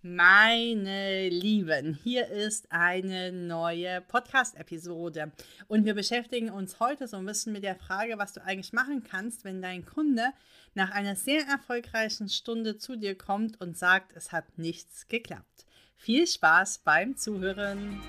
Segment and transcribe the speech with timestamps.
[0.00, 5.32] Meine Lieben, hier ist eine neue Podcast-Episode
[5.66, 9.02] und wir beschäftigen uns heute so ein bisschen mit der Frage, was du eigentlich machen
[9.02, 10.26] kannst, wenn dein Kunde
[10.74, 15.66] nach einer sehr erfolgreichen Stunde zu dir kommt und sagt, es hat nichts geklappt.
[15.96, 18.00] Viel Spaß beim Zuhören!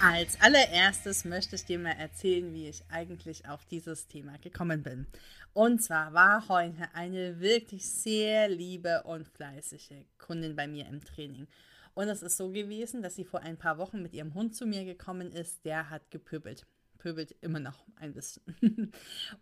[0.00, 5.08] Als allererstes möchte ich dir mal erzählen, wie ich eigentlich auf dieses Thema gekommen bin.
[5.54, 11.48] Und zwar war heute eine wirklich sehr liebe und fleißige Kundin bei mir im Training.
[11.94, 14.66] Und es ist so gewesen, dass sie vor ein paar Wochen mit ihrem Hund zu
[14.66, 16.64] mir gekommen ist, der hat gepöbelt
[16.98, 18.42] pöbelt immer noch ein bisschen.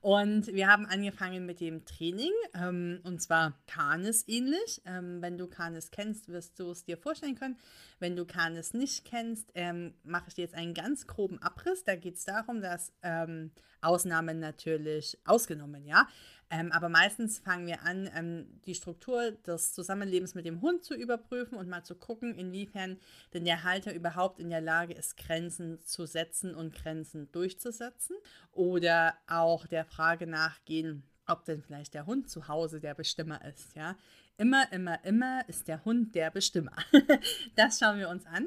[0.00, 4.82] und wir haben angefangen mit dem Training ähm, und zwar Canis ähnlich.
[4.84, 7.58] Ähm, wenn du Canis kennst, wirst du es dir vorstellen können.
[7.98, 11.82] Wenn du Canis nicht kennst, ähm, mache ich dir jetzt einen ganz groben Abriss.
[11.84, 16.08] Da geht es darum, dass ähm, Ausnahmen natürlich ausgenommen, ja.
[16.48, 20.94] Ähm, aber meistens fangen wir an, ähm, die Struktur des Zusammenlebens mit dem Hund zu
[20.94, 22.98] überprüfen und mal zu gucken, inwiefern
[23.34, 28.16] denn der Halter überhaupt in der Lage ist, Grenzen zu setzen und Grenzen durchzusetzen.
[28.52, 33.74] Oder auch der Frage nachgehen, ob denn vielleicht der Hund zu Hause der Bestimmer ist,
[33.74, 33.96] ja.
[34.38, 36.72] Immer, immer, immer ist der Hund der Bestimmer.
[37.56, 38.46] das schauen wir uns an.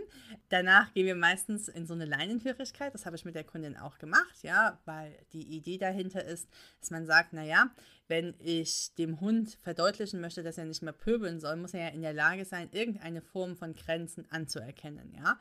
[0.50, 2.94] Danach gehen wir meistens in so eine Leinenführigkeit.
[2.94, 6.48] Das habe ich mit der Kundin auch gemacht, ja, weil die Idee dahinter ist,
[6.80, 7.72] dass man sagt, naja,
[8.08, 11.90] wenn ich dem Hund verdeutlichen möchte, dass er nicht mehr pöbeln soll, muss er ja
[11.90, 15.40] in der Lage sein, irgendeine Form von Grenzen anzuerkennen, ja.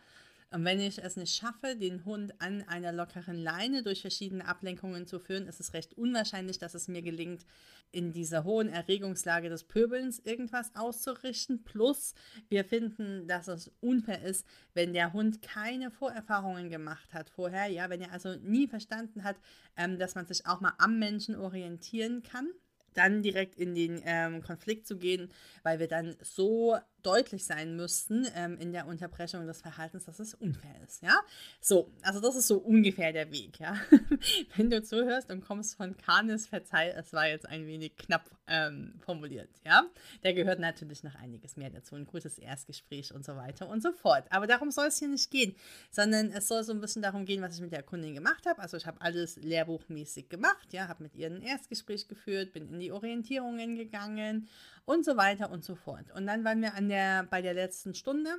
[0.50, 5.06] Und wenn ich es nicht schaffe, den Hund an einer lockeren Leine durch verschiedene Ablenkungen
[5.06, 7.44] zu führen, ist es recht unwahrscheinlich, dass es mir gelingt,
[7.90, 11.64] in dieser hohen Erregungslage des Pöbelns irgendwas auszurichten.
[11.64, 12.14] Plus,
[12.48, 17.66] wir finden, dass es unfair ist, wenn der Hund keine Vorerfahrungen gemacht hat vorher.
[17.66, 19.36] Ja, wenn er also nie verstanden hat,
[19.76, 22.48] ähm, dass man sich auch mal am Menschen orientieren kann
[22.94, 25.30] dann direkt in den ähm, Konflikt zu gehen,
[25.62, 30.34] weil wir dann so deutlich sein müssten ähm, in der Unterbrechung des Verhaltens, dass es
[30.34, 31.16] unfair ist, ja?
[31.60, 33.76] So, also das ist so ungefähr der Weg, ja?
[34.56, 38.94] Wenn du zuhörst und kommst von Kanis, verzeih, es war jetzt ein wenig knapp ähm,
[39.04, 39.84] formuliert, ja?
[40.22, 43.92] Da gehört natürlich noch einiges mehr dazu, ein gutes Erstgespräch und so weiter und so
[43.92, 44.24] fort.
[44.30, 45.54] Aber darum soll es hier nicht gehen,
[45.90, 48.60] sondern es soll so ein bisschen darum gehen, was ich mit der Kundin gemacht habe.
[48.60, 52.80] Also ich habe alles lehrbuchmäßig gemacht, ja, habe mit ihr ein Erstgespräch geführt, bin in
[52.80, 54.48] die Orientierungen gegangen
[54.88, 56.10] und so weiter und so fort.
[56.12, 58.30] Und dann waren wir an der, bei der letzten Stunde,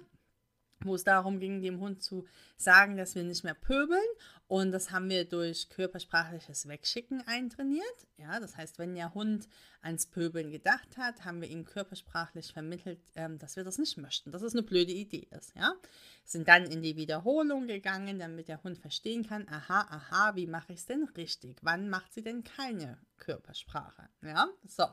[0.82, 2.26] wo es darum ging, dem Hund zu
[2.58, 4.02] sagen, dass wir nicht mehr pöbeln.
[4.48, 8.08] Und das haben wir durch körpersprachliches Wegschicken eintrainiert.
[8.18, 9.48] Ja, das heißt, wenn der Hund
[9.82, 14.32] ans Pöbeln gedacht hat, haben wir ihm körpersprachlich vermittelt, ähm, dass wir das nicht möchten,
[14.32, 15.56] dass es eine blöde Idee ist.
[15.56, 15.76] Ja,
[16.24, 20.74] sind dann in die Wiederholung gegangen, damit der Hund verstehen kann, aha, aha, wie mache
[20.74, 21.59] ich es denn richtig?
[21.62, 24.09] Wann macht sie denn keine Körpersprache?
[24.24, 24.88] Ja, so.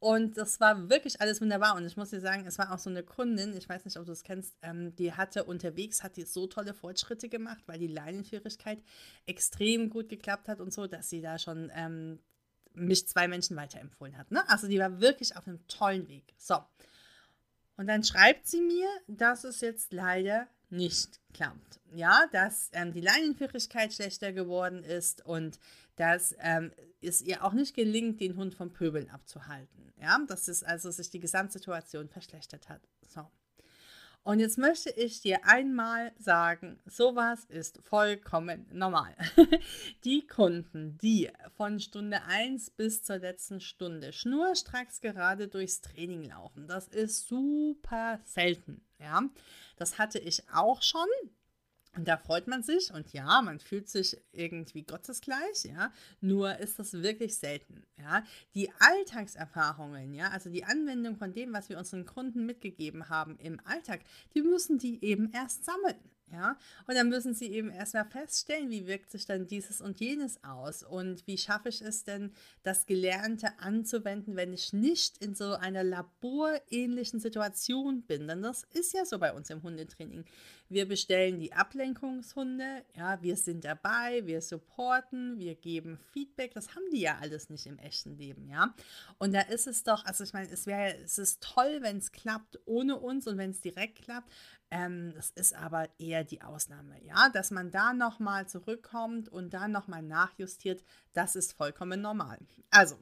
[0.00, 1.76] Und das war wirklich alles wunderbar.
[1.76, 4.06] Und ich muss dir sagen, es war auch so eine Kundin, ich weiß nicht, ob
[4.06, 7.86] du es kennst, ähm, die hatte unterwegs, hat die so tolle Fortschritte gemacht, weil die
[7.86, 8.82] Leinenführigkeit
[9.26, 12.18] extrem gut geklappt hat und so, dass sie da schon ähm,
[12.72, 14.30] mich zwei Menschen weiterempfohlen hat.
[14.30, 14.42] Ne?
[14.48, 16.32] Also die war wirklich auf einem tollen Weg.
[16.38, 16.56] So.
[17.76, 21.80] Und dann schreibt sie mir, dass es jetzt leider nicht klappt.
[21.92, 25.58] Ja, dass ähm, die Leinenführigkeit schlechter geworden ist und
[25.96, 26.72] dass ähm,
[27.02, 29.92] es ihr auch nicht gelingt, den Hund vom Pöbeln abzuhalten.
[30.00, 32.80] Ja, dass es also sich die Gesamtsituation verschlechtert hat.
[33.08, 33.26] So.
[34.22, 39.14] Und jetzt möchte ich dir einmal sagen, sowas ist vollkommen normal.
[40.04, 46.68] die Kunden, die von Stunde 1 bis zur letzten Stunde schnurstracks gerade durchs Training laufen,
[46.68, 48.84] das ist super selten.
[48.98, 49.22] Ja,
[49.76, 51.08] das hatte ich auch schon.
[51.96, 55.92] Und da freut man sich und ja, man fühlt sich irgendwie gottesgleich, ja.
[56.20, 58.24] Nur ist das wirklich selten, ja.
[58.54, 63.60] Die Alltagserfahrungen, ja, also die Anwendung von dem, was wir unseren Kunden mitgegeben haben im
[63.64, 64.00] Alltag,
[64.34, 65.98] die müssen die eben erst sammeln,
[66.32, 66.56] ja,
[66.86, 70.84] und dann müssen sie eben erstmal feststellen, wie wirkt sich dann dieses und jenes aus
[70.84, 75.82] und wie schaffe ich es denn, das Gelernte anzuwenden, wenn ich nicht in so einer
[75.82, 78.28] laborähnlichen Situation bin.
[78.28, 80.24] Denn das ist ja so bei uns im Hundetraining.
[80.70, 86.54] Wir bestellen die Ablenkungshunde, ja, wir sind dabei, wir supporten, wir geben Feedback.
[86.54, 88.72] Das haben die ja alles nicht im echten Leben, ja.
[89.18, 92.12] Und da ist es doch, also ich meine, es wäre, es ist toll, wenn es
[92.12, 94.32] klappt ohne uns und wenn es direkt klappt.
[94.70, 99.72] Ähm, das ist aber eher die Ausnahme, ja, dass man da nochmal zurückkommt und dann
[99.72, 102.38] nochmal nachjustiert, das ist vollkommen normal.
[102.70, 102.96] Also,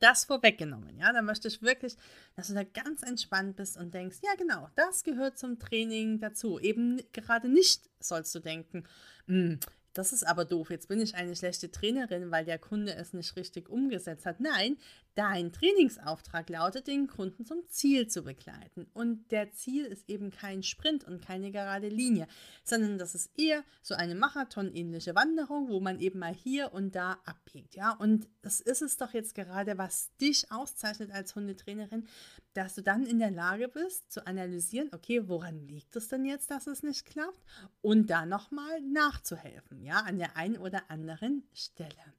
[0.00, 1.96] das vorweggenommen, ja, da möchte ich wirklich,
[2.34, 6.58] dass du da ganz entspannt bist und denkst, ja genau, das gehört zum Training dazu.
[6.58, 8.84] Eben gerade nicht sollst du denken,
[9.26, 9.58] hm,
[9.92, 13.34] das ist aber doof, jetzt bin ich eine schlechte Trainerin, weil der Kunde es nicht
[13.36, 14.40] richtig umgesetzt hat.
[14.40, 14.76] Nein,
[15.16, 18.86] dein Trainingsauftrag lautet, den Kunden zum Ziel zu begleiten.
[18.92, 22.28] Und der Ziel ist eben kein Sprint und keine gerade Linie,
[22.62, 27.18] sondern das ist eher so eine Marathon-ähnliche Wanderung, wo man eben mal hier und da
[27.24, 27.74] abbiegt.
[27.74, 27.92] Ja?
[27.92, 32.06] Und das ist es doch jetzt gerade, was dich auszeichnet als Hundetrainerin,
[32.52, 36.50] dass du dann in der Lage bist zu analysieren, okay, woran liegt es denn jetzt,
[36.50, 37.40] dass es nicht klappt?
[37.80, 42.14] Und da nochmal nachzuhelfen ja, an der einen oder anderen Stelle.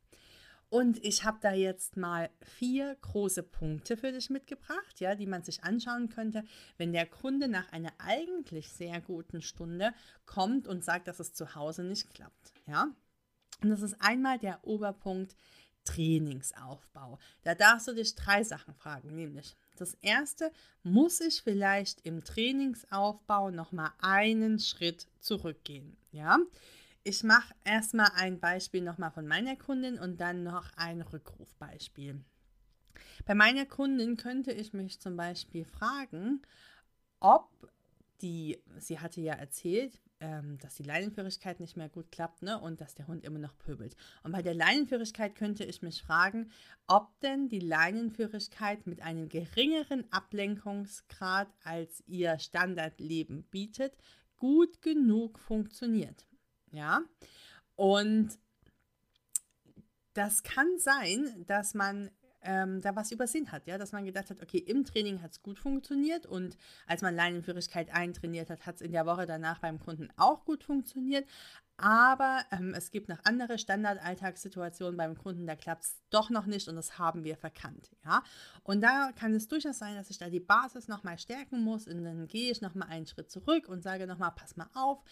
[0.69, 5.43] Und ich habe da jetzt mal vier große Punkte für dich mitgebracht, ja, die man
[5.43, 6.43] sich anschauen könnte,
[6.77, 9.93] wenn der Kunde nach einer eigentlich sehr guten Stunde
[10.25, 12.89] kommt und sagt, dass es zu Hause nicht klappt, ja.
[13.63, 15.35] Und das ist einmal der Oberpunkt
[15.85, 17.17] Trainingsaufbau.
[17.43, 20.51] Da darfst du dich drei Sachen fragen, nämlich das erste,
[20.83, 26.39] muss ich vielleicht im Trainingsaufbau noch mal einen Schritt zurückgehen, ja?
[27.07, 32.19] Ich mache erstmal ein Beispiel nochmal von meiner Kundin und dann noch ein Rückrufbeispiel.
[33.25, 36.41] Bei meiner Kundin könnte ich mich zum Beispiel fragen,
[37.21, 37.49] ob
[38.19, 42.81] die, sie hatte ja erzählt, ähm, dass die Leinenführigkeit nicht mehr gut klappt ne, und
[42.81, 43.95] dass der Hund immer noch pöbelt.
[44.23, 46.51] Und bei der Leinenführigkeit könnte ich mich fragen,
[46.87, 53.95] ob denn die Leinenführigkeit mit einem geringeren Ablenkungsgrad als ihr Standardleben bietet,
[54.35, 56.27] gut genug funktioniert.
[56.77, 57.01] Ja,
[57.75, 58.37] und
[60.13, 62.11] das kann sein, dass man
[62.43, 65.41] ähm, da was übersehen hat, ja, dass man gedacht hat, okay, im Training hat es
[65.41, 69.79] gut funktioniert und als man Leinenführigkeit eintrainiert hat, hat es in der Woche danach beim
[69.79, 71.27] Kunden auch gut funktioniert,
[71.77, 76.67] aber ähm, es gibt noch andere Standardalltagssituationen beim Kunden, da klappt es doch noch nicht
[76.67, 77.91] und das haben wir verkannt.
[78.03, 78.23] Ja?
[78.63, 82.03] Und da kann es durchaus sein, dass ich da die Basis nochmal stärken muss und
[82.03, 85.03] dann gehe ich nochmal einen Schritt zurück und sage nochmal, pass mal auf,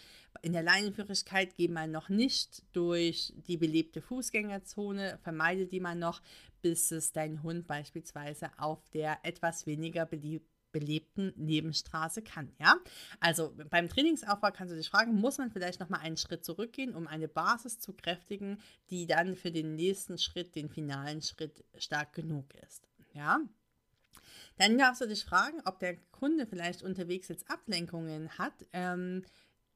[0.42, 6.20] in der Leinenführigkeit geht man noch nicht durch die belebte Fußgängerzone, vermeide die man noch,
[6.62, 12.52] bis es dein Hund beispielsweise auf der etwas weniger beliebten belebten Nebenstraße kann.
[12.58, 12.76] Ja?
[13.18, 17.06] Also beim Trainingsaufbau kannst du dich fragen, muss man vielleicht nochmal einen Schritt zurückgehen, um
[17.06, 22.52] eine Basis zu kräftigen, die dann für den nächsten Schritt, den finalen Schritt stark genug
[22.66, 22.86] ist.
[23.14, 23.40] Ja?
[24.58, 29.24] Dann darfst du dich fragen, ob der Kunde vielleicht unterwegs jetzt Ablenkungen hat, ähm,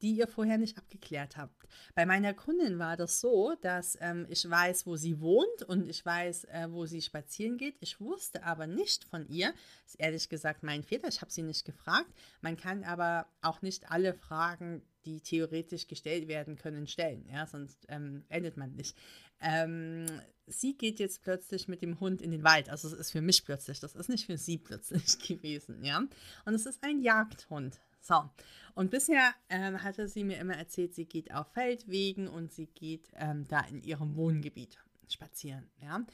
[0.01, 1.67] die ihr vorher nicht abgeklärt habt.
[1.95, 6.05] Bei meiner Kundin war das so, dass ähm, ich weiß, wo sie wohnt und ich
[6.05, 7.75] weiß, äh, wo sie spazieren geht.
[7.79, 9.53] Ich wusste aber nicht von ihr.
[9.85, 11.07] Ist ehrlich gesagt mein Fehler.
[11.07, 12.11] Ich habe sie nicht gefragt.
[12.41, 17.25] Man kann aber auch nicht alle Fragen, die theoretisch gestellt werden können, stellen.
[17.31, 18.95] Ja, sonst ähm, endet man nicht.
[19.41, 20.05] Ähm,
[20.47, 22.69] sie geht jetzt plötzlich mit dem Hund in den Wald.
[22.69, 25.97] Also es ist für mich plötzlich, das ist nicht für sie plötzlich gewesen, ja.
[26.45, 27.79] Und es ist ein Jagdhund.
[28.01, 28.29] So,
[28.73, 33.11] und bisher ähm, hatte sie mir immer erzählt, sie geht auf Feldwegen und sie geht
[33.15, 34.77] ähm, da in ihrem Wohngebiet
[35.07, 35.69] spazieren.
[35.81, 36.05] Ja?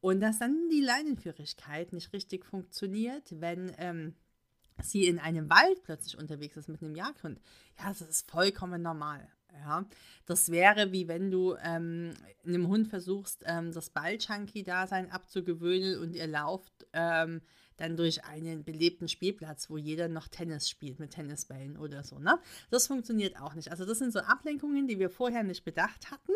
[0.00, 4.14] Und dass dann die Leinenführigkeit nicht richtig funktioniert, wenn ähm,
[4.82, 7.40] sie in einem Wald plötzlich unterwegs ist mit einem Jagdhund.
[7.78, 9.28] Ja, das ist vollkommen normal.
[9.52, 9.86] Ja,
[10.26, 12.12] das wäre wie wenn du ähm,
[12.44, 17.40] einem Hund versuchst, ähm, das Ballchunky-Dasein abzugewöhnen und ihr lauft ähm,
[17.76, 22.18] dann durch einen belebten Spielplatz, wo jeder noch Tennis spielt mit Tennisbällen oder so.
[22.18, 22.38] Ne?
[22.70, 23.70] Das funktioniert auch nicht.
[23.70, 26.32] Also das sind so Ablenkungen, die wir vorher nicht bedacht hatten.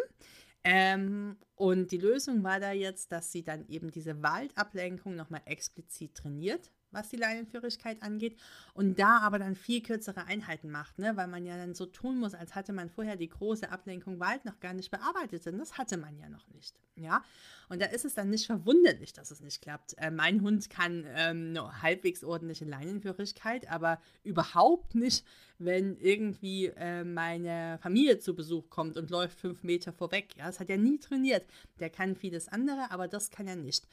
[0.63, 6.15] Ähm, und die Lösung war da jetzt, dass sie dann eben diese Waldablenkung nochmal explizit
[6.15, 8.37] trainiert was die Leinenführigkeit angeht
[8.75, 11.17] und da aber dann viel kürzere Einheiten macht, ne?
[11.17, 14.45] weil man ja dann so tun muss, als hatte man vorher die große Ablenkung Wald
[14.45, 17.23] noch gar nicht bearbeitet, denn das hatte man ja noch nicht, ja.
[17.69, 19.97] Und da ist es dann nicht verwunderlich, dass es nicht klappt.
[19.97, 25.25] Äh, mein Hund kann ähm, eine halbwegs ordentliche Leinenführigkeit, aber überhaupt nicht,
[25.59, 30.37] wenn irgendwie äh, meine Familie zu Besuch kommt und läuft fünf Meter vorweg.
[30.37, 31.47] Ja, das hat er nie trainiert.
[31.79, 33.87] Der kann vieles andere, aber das kann er nicht.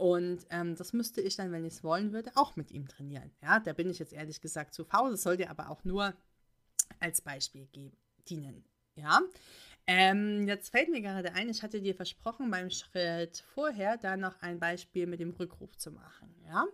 [0.00, 3.30] Und ähm, das müsste ich dann, wenn ich es wollen würde, auch mit ihm trainieren.
[3.42, 5.10] Ja, da bin ich jetzt ehrlich gesagt zu faul.
[5.10, 6.14] Das soll dir aber auch nur
[7.00, 8.64] als Beispiel geben, dienen.
[8.94, 9.20] Ja.
[9.86, 14.40] Ähm, jetzt fällt mir gerade ein, ich hatte dir versprochen, beim Schritt vorher da noch
[14.40, 16.34] ein Beispiel mit dem Rückruf zu machen.
[16.46, 16.64] Ja.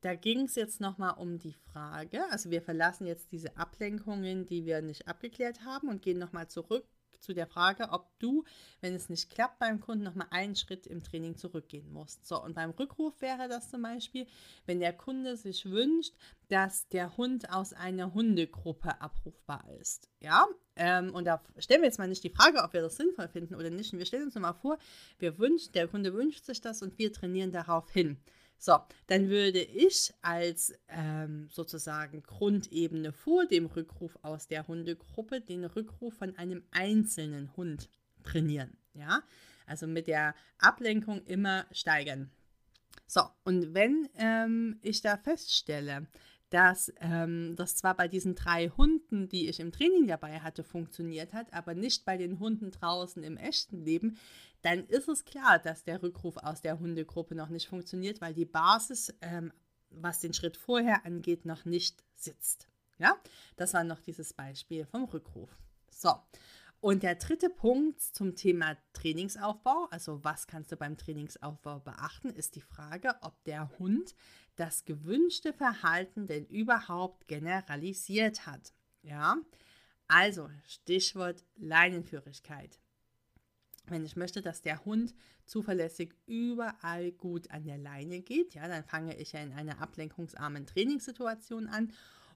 [0.00, 4.64] Da ging es jetzt nochmal um die Frage, also wir verlassen jetzt diese Ablenkungen, die
[4.64, 6.86] wir nicht abgeklärt haben und gehen nochmal zurück
[7.24, 8.44] zu der Frage, ob du,
[8.80, 12.26] wenn es nicht klappt beim Kunden, nochmal einen Schritt im Training zurückgehen musst.
[12.26, 14.26] So, und beim Rückruf wäre das zum Beispiel,
[14.66, 16.14] wenn der Kunde sich wünscht,
[16.48, 20.08] dass der Hund aus einer Hundegruppe abrufbar ist.
[20.20, 23.28] Ja, ähm, und da stellen wir jetzt mal nicht die Frage, ob wir das sinnvoll
[23.28, 23.92] finden oder nicht.
[23.92, 24.78] Wir stellen uns mal vor,
[25.18, 28.18] wir wünschen, der Kunde wünscht sich das und wir trainieren darauf hin.
[28.64, 28.78] So,
[29.08, 36.14] dann würde ich als ähm, sozusagen Grundebene vor dem Rückruf aus der Hundegruppe den Rückruf
[36.14, 37.90] von einem einzelnen Hund
[38.22, 38.78] trainieren.
[38.94, 39.22] Ja,
[39.66, 42.30] also mit der Ablenkung immer steigern.
[43.06, 46.06] So, und wenn ähm, ich da feststelle,
[46.48, 51.34] dass ähm, das zwar bei diesen drei Hunden, die ich im Training dabei hatte, funktioniert
[51.34, 54.16] hat, aber nicht bei den Hunden draußen im echten Leben,
[54.64, 58.46] dann ist es klar, dass der Rückruf aus der Hundegruppe noch nicht funktioniert, weil die
[58.46, 59.52] Basis, ähm,
[59.90, 62.68] was den Schritt vorher angeht, noch nicht sitzt.
[62.98, 63.16] Ja,
[63.56, 65.50] das war noch dieses Beispiel vom Rückruf.
[65.90, 66.14] So,
[66.84, 72.56] und der dritte Punkt zum Thema Trainingsaufbau, also was kannst du beim Trainingsaufbau beachten, ist
[72.56, 74.14] die Frage, ob der Hund
[74.56, 78.74] das gewünschte Verhalten denn überhaupt generalisiert hat.
[79.02, 79.36] Ja,
[80.08, 82.78] also Stichwort Leinenführigkeit.
[83.86, 85.14] Wenn ich möchte, dass der Hund
[85.44, 90.66] zuverlässig überall gut an der Leine geht, ja, dann fange ich ja in einer ablenkungsarmen
[90.66, 91.92] Trainingssituation an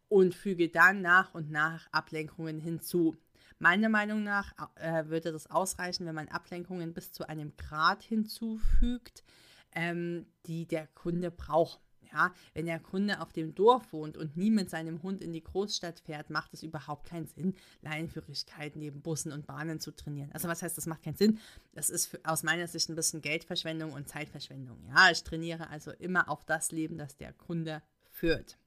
[0.09, 3.17] und füge dann nach und nach Ablenkungen hinzu.
[3.59, 9.25] Meiner Meinung nach äh, würde das ausreichen, wenn man Ablenkungen bis zu einem Grad hinzufügt,
[9.75, 11.81] ähm, die der Kunde braucht.
[12.13, 15.43] Ja, wenn der Kunde auf dem Dorf wohnt und nie mit seinem Hund in die
[15.43, 20.31] Großstadt fährt, macht es überhaupt keinen Sinn, Leinenführigkeit neben Bussen und Bahnen zu trainieren.
[20.33, 21.39] Also was heißt, das macht keinen Sinn?
[21.73, 24.79] Das ist für, aus meiner Sicht ein bisschen Geldverschwendung und Zeitverschwendung.
[24.89, 28.59] Ja, ich trainiere also immer auf das Leben, das der Kunde führt.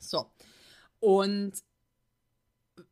[0.00, 0.30] So.
[1.00, 1.52] Und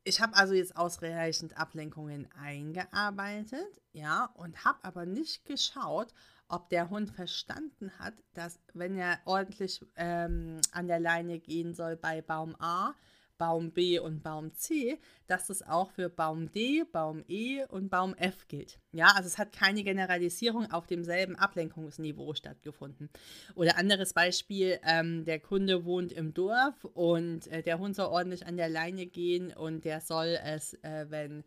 [0.04, 6.12] ich habe also jetzt ausreichend Ablenkungen eingearbeitet, ja, und habe aber nicht geschaut,
[6.48, 11.96] ob der Hund verstanden hat, dass wenn er ordentlich ähm, an der Leine gehen soll
[11.96, 12.94] bei Baum A,
[13.38, 18.14] Baum B und Baum C, dass das auch für Baum D, Baum E und Baum
[18.14, 18.78] F gilt.
[18.92, 23.10] Ja, also es hat keine Generalisierung auf demselben Ablenkungsniveau stattgefunden.
[23.54, 28.46] Oder anderes Beispiel, ähm, der Kunde wohnt im Dorf und äh, der Hund soll ordentlich
[28.46, 31.44] an der Leine gehen und der soll es, äh, wenn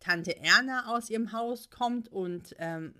[0.00, 2.94] Tante Erna aus ihrem Haus kommt und ähm,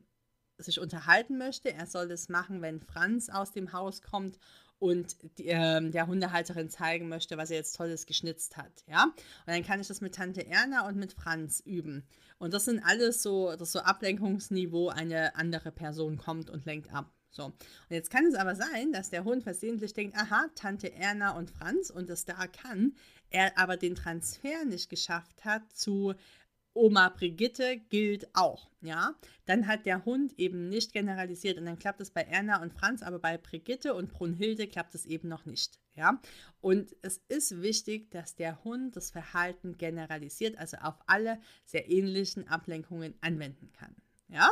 [0.64, 4.38] sich unterhalten möchte, er soll das machen, wenn Franz aus dem Haus kommt
[4.78, 8.72] und die, äh, der Hundehalterin zeigen möchte, was er jetzt Tolles geschnitzt hat.
[8.88, 9.04] Ja?
[9.04, 9.14] Und
[9.46, 12.04] dann kann ich das mit Tante Erna und mit Franz üben.
[12.38, 17.12] Und das sind alles so, das so Ablenkungsniveau, eine andere Person kommt und lenkt ab.
[17.30, 17.44] So.
[17.44, 17.54] Und
[17.90, 21.90] jetzt kann es aber sein, dass der Hund versehentlich denkt, aha, Tante Erna und Franz
[21.90, 22.94] und das da kann,
[23.28, 26.14] er aber den Transfer nicht geschafft hat zu
[26.74, 29.14] Oma Brigitte gilt auch, ja.
[29.46, 33.02] Dann hat der Hund eben nicht generalisiert und dann klappt es bei Erna und Franz,
[33.02, 36.20] aber bei Brigitte und Brunhilde klappt es eben noch nicht, ja.
[36.60, 42.48] Und es ist wichtig, dass der Hund das Verhalten generalisiert, also auf alle sehr ähnlichen
[42.48, 43.96] Ablenkungen anwenden kann,
[44.28, 44.50] ja.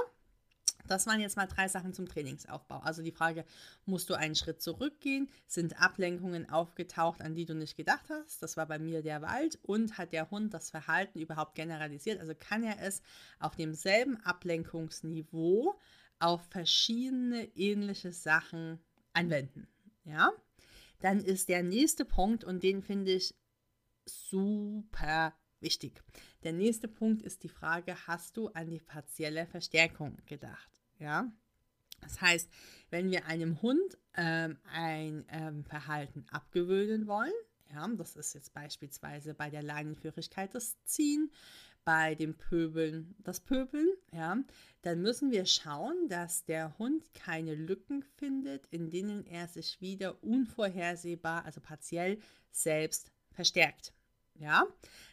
[0.89, 2.79] Das waren jetzt mal drei Sachen zum Trainingsaufbau.
[2.79, 3.45] Also die Frage,
[3.85, 5.29] musst du einen Schritt zurückgehen?
[5.47, 8.43] Sind Ablenkungen aufgetaucht, an die du nicht gedacht hast?
[8.43, 9.59] Das war bei mir der Wald.
[9.63, 12.21] Und hat der Hund das Verhalten überhaupt generalisiert?
[12.21, 13.03] Also kann er es
[13.39, 15.79] auf demselben Ablenkungsniveau
[16.19, 18.81] auf verschiedene ähnliche Sachen
[19.13, 19.69] anwenden?
[20.05, 20.33] Ja?
[21.01, 23.35] Dann ist der nächste Punkt, und den finde ich
[24.05, 26.03] super wichtig.
[26.43, 30.78] Der nächste Punkt ist die Frage, hast du an die partielle Verstärkung gedacht?
[30.99, 31.31] Ja,
[32.01, 32.51] das heißt,
[32.91, 37.33] wenn wir einem Hund ähm, ein ähm, Verhalten abgewöhnen wollen,
[37.73, 41.31] ja, das ist jetzt beispielsweise bei der Leinenführigkeit das Ziehen,
[41.85, 44.37] bei dem Pöbeln das Pöbeln, ja,
[44.83, 50.23] dann müssen wir schauen, dass der Hund keine Lücken findet, in denen er sich wieder
[50.23, 52.19] unvorhersehbar, also partiell
[52.51, 53.93] selbst verstärkt.
[54.35, 54.67] Ja,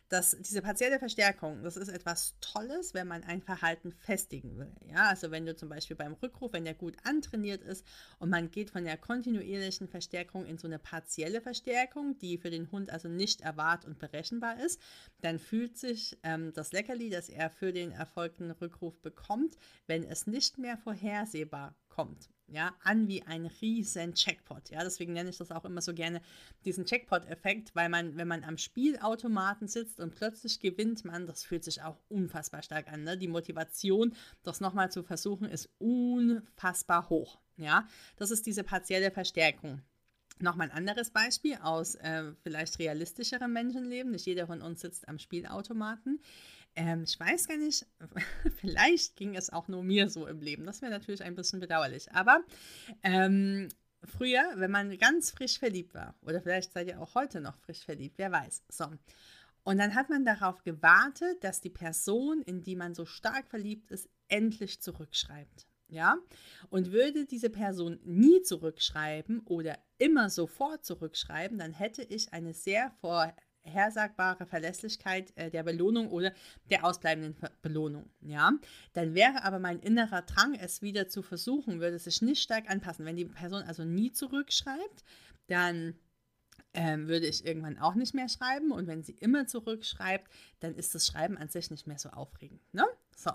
[0.10, 4.72] dass diese partielle Verstärkung, das ist etwas Tolles, wenn man ein Verhalten festigen will.
[4.88, 7.86] Ja, also wenn du zum Beispiel beim Rückruf, wenn der gut antrainiert ist
[8.20, 12.72] und man geht von der kontinuierlichen Verstärkung in so eine partielle Verstärkung, die für den
[12.72, 14.80] Hund also nicht erwart und berechenbar ist,
[15.22, 19.58] dann fühlt sich ähm, das Leckerli, das er für den erfolgten Rückruf bekommt,
[19.88, 24.70] wenn es nicht mehr vorhersehbar kommt ja, an wie ein riesen Checkpot.
[24.70, 26.22] Ja, deswegen nenne ich das auch immer so gerne
[26.64, 31.64] diesen Checkpot-Effekt, weil man, wenn man am Spielautomaten sitzt und plötzlich gewinnt man, das fühlt
[31.64, 33.04] sich auch unfassbar stark an.
[33.04, 33.18] Ne?
[33.18, 37.40] Die Motivation, das nochmal zu versuchen, ist unfassbar hoch.
[37.58, 37.88] Ja,
[38.18, 39.82] das ist diese partielle Verstärkung.
[40.40, 44.12] Nochmal ein anderes Beispiel aus äh, vielleicht realistischerem Menschenleben.
[44.12, 46.20] Nicht jeder von uns sitzt am Spielautomaten.
[46.76, 47.86] Ähm, ich weiß gar nicht,
[48.58, 50.66] vielleicht ging es auch nur mir so im Leben.
[50.66, 52.12] Das wäre natürlich ein bisschen bedauerlich.
[52.12, 52.44] Aber
[53.04, 53.70] ähm,
[54.04, 57.84] früher, wenn man ganz frisch verliebt war, oder vielleicht seid ihr auch heute noch frisch
[57.84, 58.64] verliebt, wer weiß.
[58.70, 58.86] So.
[59.64, 63.90] Und dann hat man darauf gewartet, dass die Person, in die man so stark verliebt
[63.92, 65.66] ist, endlich zurückschreibt.
[65.88, 66.18] Ja?
[66.70, 72.92] Und würde diese Person nie zurückschreiben oder immer sofort zurückschreiben, dann hätte ich eine sehr
[73.02, 73.34] vor
[73.66, 76.34] unvorhersagbare Verlässlichkeit äh, der Belohnung oder
[76.70, 78.10] der ausbleibenden Belohnung.
[78.22, 78.54] Ja,
[78.94, 83.06] dann wäre aber mein innerer Drang, es wieder zu versuchen, würde sich nicht stark anpassen.
[83.06, 85.04] Wenn die Person also nie zurückschreibt,
[85.48, 85.96] dann
[86.74, 88.72] ähm, würde ich irgendwann auch nicht mehr schreiben.
[88.72, 90.30] Und wenn sie immer zurückschreibt,
[90.60, 92.62] dann ist das Schreiben an sich nicht mehr so aufregend.
[92.74, 92.86] Ne?
[93.16, 93.32] So.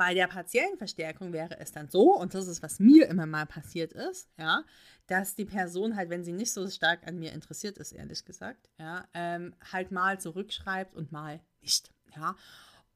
[0.00, 3.44] Bei der partiellen Verstärkung wäre es dann so, und das ist, was mir immer mal
[3.44, 4.64] passiert ist, ja,
[5.08, 8.70] dass die Person halt, wenn sie nicht so stark an mir interessiert ist, ehrlich gesagt,
[8.78, 12.34] ja, ähm, halt mal zurückschreibt und mal nicht, ja.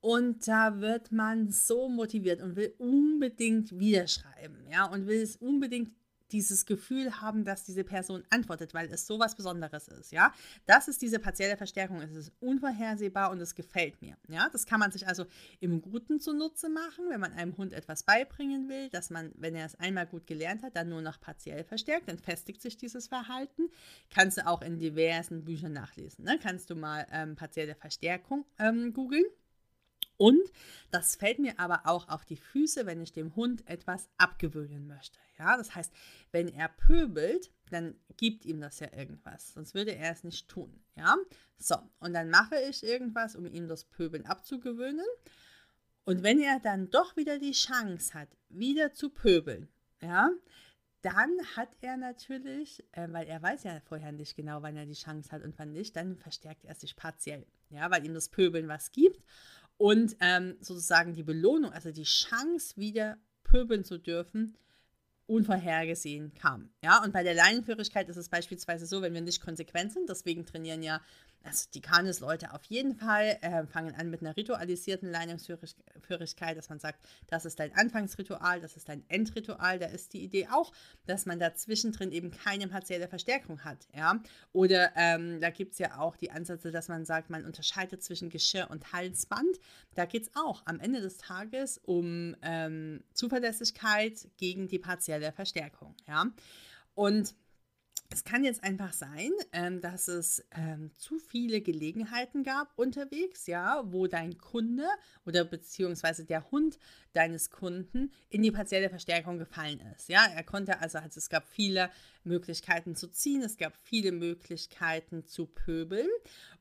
[0.01, 5.37] Und da wird man so motiviert und will unbedingt wieder schreiben, ja, und will es
[5.37, 5.91] unbedingt
[6.33, 10.33] dieses Gefühl haben, dass diese Person antwortet, weil es so was Besonderes ist, ja.
[10.67, 12.01] Das ist diese partielle Verstärkung.
[12.01, 14.49] Es ist unvorhersehbar und es gefällt mir, ja.
[14.51, 15.27] Das kann man sich also
[15.61, 19.67] im Guten zunutze machen, wenn man einem Hund etwas beibringen will, dass man, wenn er
[19.67, 23.69] es einmal gut gelernt hat, dann nur noch partiell verstärkt, dann festigt sich dieses Verhalten.
[24.11, 26.39] Kannst du auch in diversen Büchern nachlesen, ne?
[26.43, 29.25] Kannst du mal ähm, partielle Verstärkung ähm, googeln.
[30.17, 30.43] Und
[30.91, 35.19] das fällt mir aber auch auf die Füße, wenn ich dem Hund etwas abgewöhnen möchte.
[35.39, 35.93] Ja, das heißt,
[36.31, 40.85] wenn er pöbelt, dann gibt ihm das ja irgendwas, sonst würde er es nicht tun.
[40.95, 41.17] Ja,
[41.59, 45.07] so, und dann mache ich irgendwas, um ihm das Pöbeln abzugewöhnen.
[46.05, 49.69] Und wenn er dann doch wieder die Chance hat, wieder zu pöbeln,
[50.01, 50.31] ja,
[51.01, 54.95] dann hat er natürlich, äh, weil er weiß ja vorher nicht genau, wann er die
[54.95, 58.69] Chance hat und wann nicht, dann verstärkt er sich partiell, ja, weil ihm das Pöbeln
[58.69, 59.23] was gibt
[59.77, 64.57] und ähm, sozusagen die Belohnung, also die Chance, wieder pöbeln zu dürfen,
[65.27, 66.71] unvorhergesehen kam.
[66.83, 70.45] Ja, und bei der Leinenführigkeit ist es beispielsweise so, wenn wir nicht konsequent sind, deswegen
[70.45, 71.01] trainieren ja
[71.45, 76.81] also die Kanis-Leute auf jeden Fall äh, fangen an mit einer ritualisierten Leitungsführigkeit, dass man
[76.81, 79.79] sagt, das ist dein Anfangsritual, das ist dein Endritual.
[79.79, 80.73] Da ist die Idee auch,
[81.07, 83.87] dass man dazwischen drin eben keine partielle Verstärkung hat.
[83.95, 84.21] Ja?
[84.53, 88.31] Oder ähm, da gibt es ja auch die Ansätze, dass man sagt, man unterscheidet zwischen
[88.31, 89.61] Geschirr und Halsband.
[89.95, 95.95] Da geht es auch am Ende des Tages um ähm, Zuverlässigkeit gegen die partielle Verstärkung.
[96.09, 96.27] Ja?
[96.95, 97.35] Und
[98.11, 103.83] es kann jetzt einfach sein, ähm, dass es ähm, zu viele Gelegenheiten gab unterwegs, ja,
[103.87, 104.87] wo dein Kunde
[105.27, 106.79] oder beziehungsweise der Hund
[107.13, 110.09] deines Kunden in die partielle Verstärkung gefallen ist.
[110.09, 111.91] Ja, er konnte also, also es gab viele
[112.25, 116.09] Möglichkeiten zu ziehen, es gab viele Möglichkeiten zu pöbeln.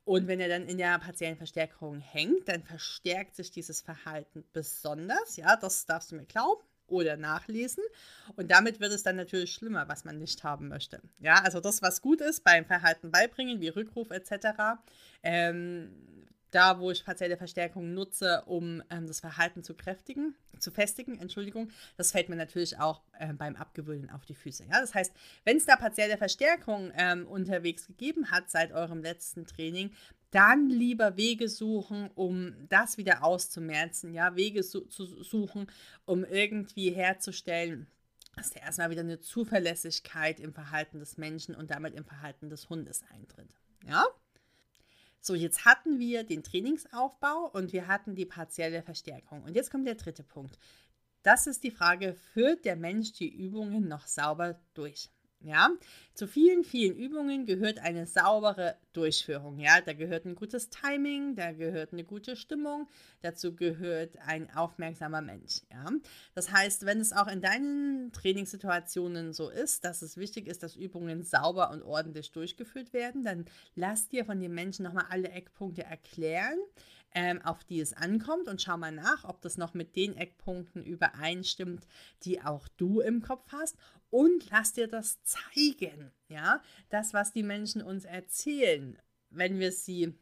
[0.06, 5.38] Und wenn er dann in der partiellen Verstärkung hängt, dann verstärkt sich dieses Verhalten besonders.
[5.38, 7.84] Ja, das darfst du mir glauben oder nachlesen.
[8.36, 11.01] Und damit wird es dann natürlich schlimmer, was man nicht haben möchte.
[11.19, 14.79] Ja, also das, was gut ist beim Verhalten beibringen, wie Rückruf etc.,
[15.23, 15.89] ähm,
[16.53, 21.71] da, wo ich partielle Verstärkung nutze, um ähm, das Verhalten zu kräftigen, zu festigen, Entschuldigung,
[21.97, 24.65] das fällt mir natürlich auch äh, beim Abgewöhnen auf die Füße.
[24.65, 24.79] Ja?
[24.79, 25.13] Das heißt,
[25.45, 29.91] wenn es da partielle Verstärkung ähm, unterwegs gegeben hat seit eurem letzten Training,
[30.33, 35.67] dann lieber Wege suchen, um das wieder auszumerzen, ja, Wege su zu suchen,
[36.05, 37.87] um irgendwie herzustellen,
[38.35, 42.69] dass da erstmal wieder eine Zuverlässigkeit im Verhalten des Menschen und damit im Verhalten des
[42.69, 43.55] Hundes eintritt.
[43.87, 44.05] Ja?
[45.21, 49.43] So, jetzt hatten wir den Trainingsaufbau und wir hatten die partielle Verstärkung.
[49.43, 50.57] Und jetzt kommt der dritte Punkt.
[51.21, 55.09] Das ist die Frage, führt der Mensch die Übungen noch sauber durch?
[55.45, 55.69] Ja,
[56.13, 59.60] zu vielen, vielen Übungen gehört eine saubere Durchführung.
[59.60, 62.88] Ja, da gehört ein gutes Timing, da gehört eine gute Stimmung,
[63.21, 65.62] dazu gehört ein aufmerksamer Mensch.
[65.69, 65.91] Ja,
[66.34, 70.77] das heißt, wenn es auch in deinen Trainingssituationen so ist, dass es wichtig ist, dass
[70.77, 73.43] Übungen sauber und ordentlich durchgeführt werden, dann
[73.75, 76.58] lass dir von den Menschen nochmal alle Eckpunkte erklären
[77.15, 80.84] ähm, auf die es ankommt und schau mal nach, ob das noch mit den Eckpunkten
[80.84, 81.88] übereinstimmt,
[82.23, 83.76] die auch du im Kopf hast
[84.10, 88.97] und lass dir das zeigen, ja, das, was die Menschen uns erzählen,
[89.30, 90.13] wenn wir sie,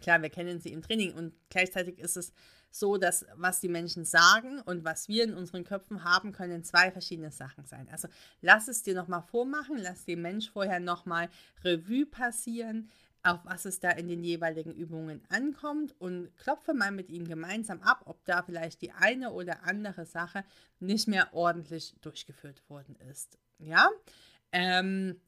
[0.00, 2.32] klar, wir kennen sie im Training und gleichzeitig ist es
[2.70, 6.90] so, dass was die Menschen sagen und was wir in unseren Köpfen haben, können zwei
[6.90, 7.88] verschiedene Sachen sein.
[7.90, 8.08] Also
[8.40, 11.28] lass es dir nochmal vormachen, lass den Mensch vorher nochmal
[11.62, 12.88] Revue passieren,
[13.22, 17.80] auf was es da in den jeweiligen Übungen ankommt und klopfe mal mit ihm gemeinsam
[17.82, 20.44] ab, ob da vielleicht die eine oder andere Sache
[20.80, 23.38] nicht mehr ordentlich durchgeführt worden ist.
[23.58, 23.88] Ja,
[24.50, 25.20] ähm,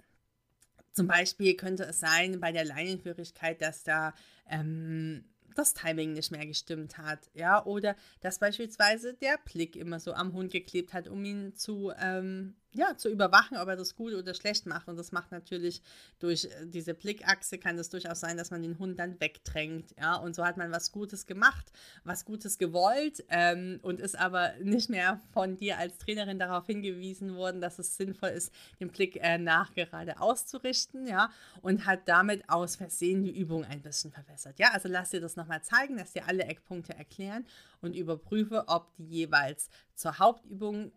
[0.93, 4.15] zum Beispiel könnte es sein bei der Leinenführigkeit, dass da
[4.49, 10.13] ähm, das Timing nicht mehr gestimmt hat, ja, oder dass beispielsweise der Blick immer so
[10.13, 14.13] am Hund geklebt hat, um ihn zu, ähm, ja, zu überwachen, ob er das gut
[14.15, 14.89] oder schlecht macht.
[14.89, 15.83] Und das macht natürlich
[16.19, 19.95] durch äh, diese Blickachse, kann es durchaus sein, dass man den Hund dann wegdrängt.
[19.99, 24.53] Ja, und so hat man was Gutes gemacht, was Gutes gewollt ähm, und ist aber
[24.63, 29.17] nicht mehr von dir als Trainerin darauf hingewiesen worden, dass es sinnvoll ist, den Blick
[29.23, 31.07] äh, nach gerade auszurichten.
[31.07, 31.31] Ja,
[31.63, 34.59] und hat damit aus Versehen die Übung ein bisschen verbessert.
[34.59, 37.47] Ja, also lass dir das nochmal zeigen, lass dir alle Eckpunkte erklären
[37.81, 40.93] und überprüfe, ob die jeweils zur Hauptübung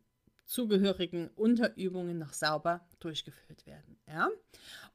[0.47, 3.99] zugehörigen Unterübungen noch sauber durchgeführt werden.
[4.07, 4.29] Ja?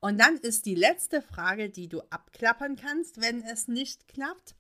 [0.00, 4.56] Und dann ist die letzte Frage, die du abklappern kannst, wenn es nicht klappt.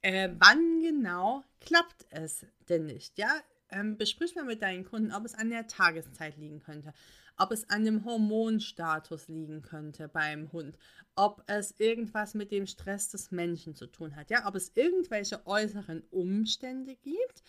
[0.00, 3.18] Äh, wann genau klappt es denn nicht?
[3.18, 3.30] Ja?
[3.70, 6.94] Ähm, besprich mal mit deinen Kunden, ob es an der Tageszeit liegen könnte,
[7.36, 10.78] ob es an dem Hormonstatus liegen könnte beim Hund,
[11.16, 15.46] ob es irgendwas mit dem Stress des Menschen zu tun hat, ja, ob es irgendwelche
[15.46, 17.42] äußeren Umstände gibt,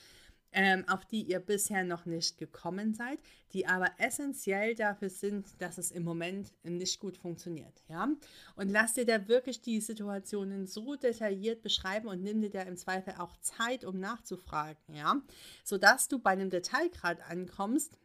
[0.52, 3.20] ähm, auf die ihr bisher noch nicht gekommen seid,
[3.54, 7.84] die aber essentiell dafür sind, dass es im Moment nicht gut funktioniert.
[7.88, 8.10] Ja?
[8.56, 12.78] Und lass dir da wirklich die Situationen so detailliert beschreiben und nimm dir da im
[12.78, 15.22] Zweifel auch Zeit, um nachzufragen, ja?
[15.64, 17.98] sodass du bei einem Detailgrad ankommst,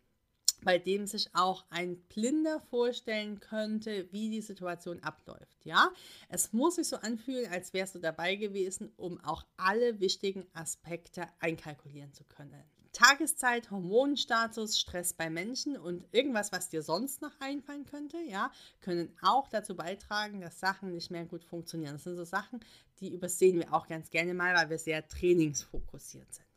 [0.65, 5.65] bei dem sich auch ein Blinder vorstellen könnte, wie die Situation abläuft.
[5.65, 5.91] Ja,
[6.29, 11.27] es muss sich so anfühlen, als wärst du dabei gewesen, um auch alle wichtigen Aspekte
[11.41, 12.65] einkalkulieren zu können.
[12.95, 19.13] Tageszeit, Hormonstatus, Stress bei Menschen und irgendwas, was dir sonst noch einfallen könnte, ja, können
[19.21, 21.95] auch dazu beitragen, dass Sachen nicht mehr gut funktionieren.
[21.95, 22.61] Das sind so Sachen,
[23.01, 26.54] die übersehen wir auch ganz gerne mal, weil wir sehr trainingsfokussiert sind.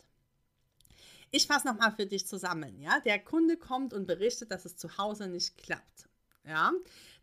[1.31, 2.79] Ich fasse nochmal für dich zusammen.
[2.79, 2.99] Ja?
[3.01, 6.07] Der Kunde kommt und berichtet, dass es zu Hause nicht klappt.
[6.47, 6.71] Ja,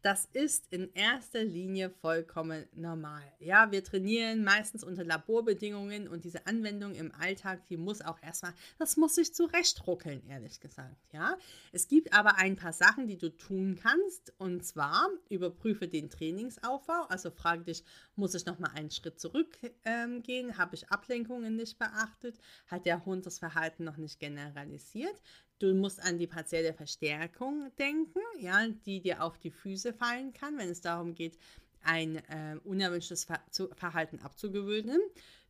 [0.05, 3.23] das ist in erster Linie vollkommen normal.
[3.39, 8.53] Ja, wir trainieren meistens unter Laborbedingungen und diese Anwendung im Alltag, die muss auch erstmal,
[8.79, 10.95] das muss sich zurechtruckeln, ehrlich gesagt.
[11.13, 11.39] Ja,
[11.73, 17.07] es gibt aber ein paar Sachen, die du tun kannst und zwar überprüfe den Trainingsaufbau,
[17.09, 17.83] also frage dich,
[18.15, 19.73] muss ich nochmal einen Schritt zurückgehen?
[19.87, 20.23] Ähm,
[20.59, 22.39] Habe ich Ablenkungen nicht beachtet?
[22.67, 25.23] Hat der Hund das Verhalten noch nicht generalisiert?
[25.64, 30.59] Du musst an die partielle Verstärkung denken, ja, die dir auf die Füße fallen kann,
[30.59, 31.38] wenn es darum geht,
[31.81, 33.40] ein äh, unerwünschtes Ver
[33.74, 35.00] Verhalten abzugewöhnen.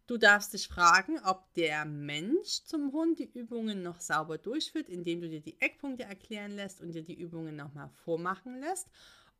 [0.07, 5.20] Du darfst dich fragen, ob der Mensch zum Hund die Übungen noch sauber durchführt, indem
[5.20, 8.87] du dir die Eckpunkte erklären lässt und dir die Übungen nochmal vormachen lässt.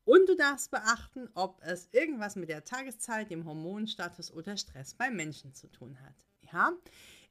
[0.05, 5.15] Und du darfst beachten, ob es irgendwas mit der Tageszeit, dem Hormonstatus oder Stress beim
[5.15, 6.17] Menschen zu tun hat.
[6.53, 6.73] Ja?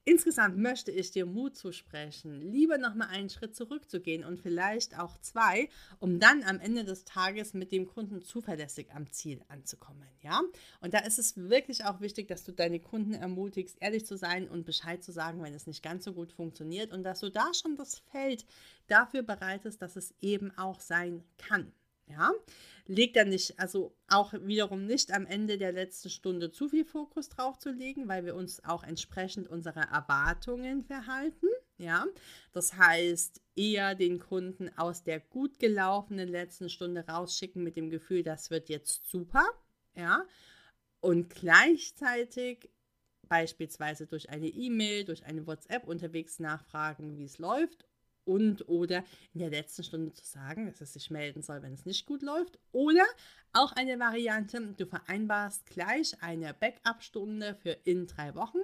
[0.05, 5.69] Insgesamt möchte ich dir Mut zusprechen, lieber nochmal einen Schritt zurückzugehen und vielleicht auch zwei,
[5.99, 10.09] um dann am Ende des Tages mit dem Kunden zuverlässig am Ziel anzukommen.
[10.21, 10.41] Ja?
[10.81, 14.49] Und da ist es wirklich auch wichtig, dass du deine Kunden ermutigst, ehrlich zu sein
[14.49, 17.53] und Bescheid zu sagen, wenn es nicht ganz so gut funktioniert und dass du da
[17.53, 18.45] schon das Feld
[18.87, 21.71] dafür bereitest, dass es eben auch sein kann.
[22.07, 22.31] Ja,
[22.85, 27.29] legt dann nicht, also auch wiederum nicht am Ende der letzten Stunde zu viel Fokus
[27.29, 31.47] drauf zu legen, weil wir uns auch entsprechend unserer Erwartungen verhalten.
[31.77, 32.05] Ja,
[32.51, 38.21] das heißt, eher den Kunden aus der gut gelaufenen letzten Stunde rausschicken mit dem Gefühl,
[38.21, 39.45] das wird jetzt super.
[39.95, 40.25] Ja,
[40.99, 42.69] und gleichzeitig
[43.23, 47.85] beispielsweise durch eine E-Mail, durch eine WhatsApp unterwegs nachfragen, wie es läuft
[48.25, 51.85] und oder in der letzten Stunde zu sagen, dass es sich melden soll, wenn es
[51.85, 52.59] nicht gut läuft.
[52.71, 53.05] Oder
[53.53, 58.59] auch eine Variante, du vereinbarst gleich eine Backup-Stunde für in drei Wochen.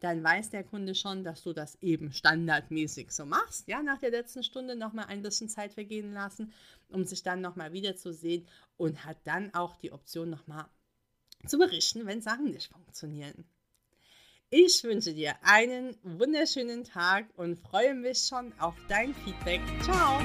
[0.00, 3.68] Dann weiß der Kunde schon, dass du das eben standardmäßig so machst.
[3.68, 6.52] Ja, nach der letzten Stunde nochmal ein bisschen Zeit vergehen lassen,
[6.88, 8.46] um sich dann nochmal wiederzusehen
[8.76, 10.66] und hat dann auch die Option nochmal
[11.46, 13.44] zu berichten, wenn Sachen nicht funktionieren.
[14.56, 19.60] Ich wünsche dir einen wunderschönen Tag und freue mich schon auf dein Feedback.
[19.82, 20.20] Ciao!